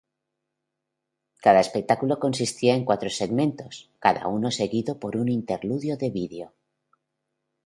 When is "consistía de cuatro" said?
2.25-3.09